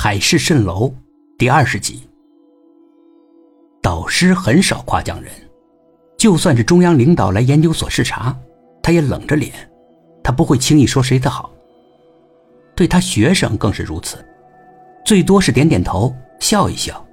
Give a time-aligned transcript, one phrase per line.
[0.00, 0.94] 海市蜃楼
[1.36, 2.08] 第二十集。
[3.82, 5.32] 导师很少夸奖人，
[6.16, 8.32] 就算是中央领导来研究所视察，
[8.80, 9.52] 他也冷着脸，
[10.22, 11.50] 他不会轻易说谁的好。
[12.76, 14.24] 对他学生更是如此，
[15.04, 17.04] 最多是点点头，笑一笑。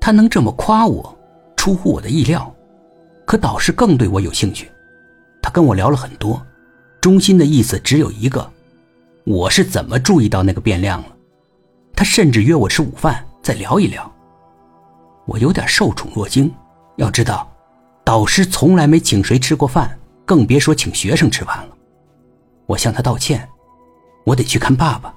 [0.00, 1.18] 他能这么夸我，
[1.56, 2.54] 出乎我的意料。
[3.24, 4.70] 可导师更对我有兴趣，
[5.42, 6.40] 他跟我聊了很多，
[7.00, 8.48] 中心的意思只有一个：
[9.24, 11.15] 我是怎么注意到那个变量了。
[11.96, 14.08] 他甚至约我吃午饭，再聊一聊。
[15.24, 16.52] 我有点受宠若惊。
[16.96, 17.50] 要知道，
[18.04, 21.76] 导师从来没请谁吃过饭，更别说请学生吃饭了。
[22.66, 23.48] 我向他道歉，
[24.24, 25.12] 我得去看爸爸，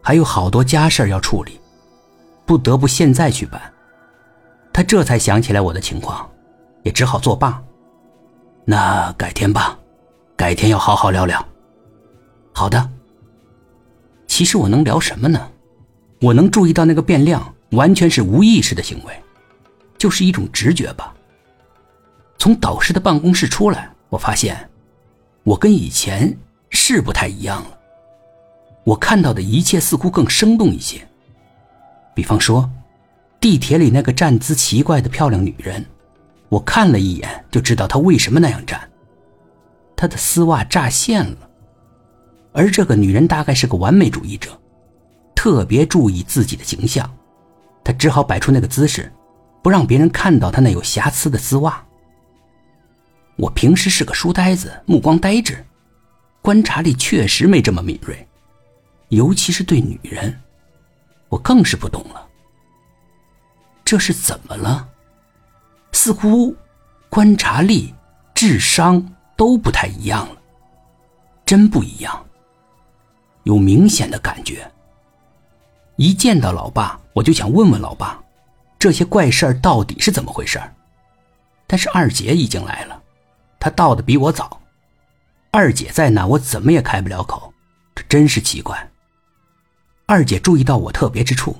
[0.00, 1.60] 还有好多家事要处理，
[2.44, 3.60] 不得不现在去办。
[4.72, 6.28] 他这才想起来我的情况，
[6.82, 7.62] 也只好作罢。
[8.64, 9.76] 那改天吧，
[10.36, 11.44] 改天要好好聊聊。
[12.52, 12.90] 好的。
[14.28, 15.48] 其实我能聊什么呢？
[16.22, 19.12] 我能注意到那个变量，完全是无意识的行为，
[19.98, 21.12] 就是一种直觉吧。
[22.38, 24.70] 从导师的办公室出来，我发现，
[25.42, 26.38] 我跟以前
[26.70, 27.78] 是不太一样了。
[28.84, 31.04] 我看到的一切似乎更生动一些。
[32.14, 32.70] 比方说，
[33.40, 35.84] 地铁里那个站姿奇怪的漂亮女人，
[36.48, 38.88] 我看了一眼就知道她为什么那样站。
[39.96, 41.50] 她的丝袜炸线了，
[42.52, 44.56] 而这个女人大概是个完美主义者。
[45.42, 47.12] 特别注意自己的形象，
[47.82, 49.12] 他只好摆出那个姿势，
[49.60, 51.84] 不让别人看到他那有瑕疵的丝袜。
[53.34, 55.66] 我平时是个书呆子，目光呆滞，
[56.42, 58.24] 观察力确实没这么敏锐，
[59.08, 60.40] 尤其是对女人，
[61.28, 62.24] 我更是不懂了。
[63.84, 64.88] 这是怎么了？
[65.90, 66.54] 似乎
[67.08, 67.92] 观察力、
[68.32, 69.04] 智商
[69.36, 70.36] 都不太一样了，
[71.44, 72.24] 真不一样，
[73.42, 74.70] 有明显的感觉。
[75.96, 78.22] 一见到老爸，我就想问问老爸，
[78.78, 80.74] 这些怪事儿到底是怎么回事儿
[81.66, 83.02] 但是二姐已经来了，
[83.60, 84.60] 她到的比我早。
[85.50, 87.52] 二姐在那，我怎么也开不了口，
[87.94, 88.90] 这真是奇怪。
[90.06, 91.56] 二姐注意到我特别之处，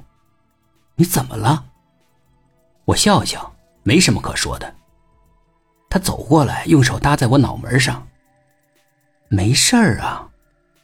[0.97, 1.65] 你怎么了？
[2.87, 4.75] 我笑笑，没什么可说的。
[5.89, 8.07] 她走过来，用手搭在我脑门上。
[9.29, 10.29] 没事儿啊，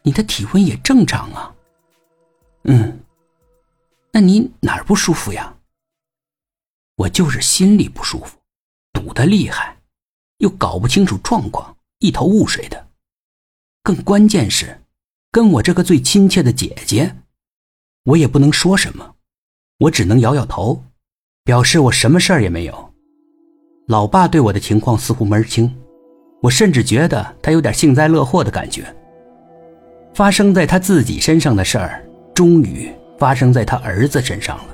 [0.03, 1.53] 你的体温也正常啊。
[2.65, 2.98] 嗯。
[4.19, 5.55] 那你哪儿不舒服呀？
[6.97, 8.37] 我就是心里不舒服，
[8.93, 9.77] 堵得厉害，
[10.39, 12.89] 又搞不清楚状况，一头雾水的。
[13.81, 14.81] 更关键是，
[15.31, 17.15] 跟我这个最亲切的姐姐，
[18.07, 19.15] 我也不能说什么，
[19.79, 20.83] 我只能摇摇头，
[21.45, 22.93] 表示我什么事儿也没有。
[23.87, 25.73] 老爸对我的情况似乎门儿清，
[26.43, 28.93] 我甚至觉得他有点幸灾乐祸的感觉。
[30.13, 32.93] 发生在他自己身上的事儿，终于。
[33.19, 34.65] 发生在他儿子身上了，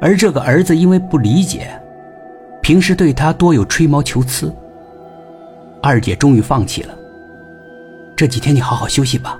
[0.00, 1.70] 而这个儿子因为不理解，
[2.62, 4.52] 平时对他多有吹毛求疵。
[5.82, 6.94] 二姐终于放弃了。
[8.16, 9.38] 这几天你好好休息吧。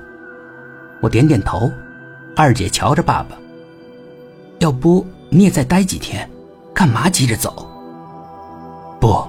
[1.00, 1.70] 我点点头。
[2.36, 3.36] 二姐瞧着爸爸，
[4.60, 6.28] 要不你也再待几天？
[6.72, 7.66] 干嘛急着走？
[9.00, 9.22] 不，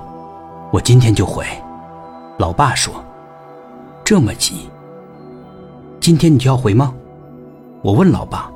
[0.71, 1.45] 我今天就回。
[2.37, 3.03] 老爸说
[4.05, 4.69] ：“这么急？
[5.99, 6.93] 今天你就要回吗？”
[7.83, 8.53] 我问老爸，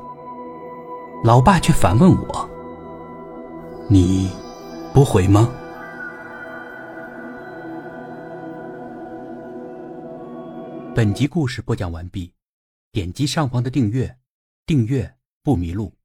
[1.24, 2.48] 老爸却反问我
[3.90, 4.30] ：“你
[4.94, 5.50] 不回吗？”
[10.94, 12.32] 本集故事播讲完毕，
[12.92, 14.16] 点击上方的订阅，
[14.64, 15.95] 订阅不迷路。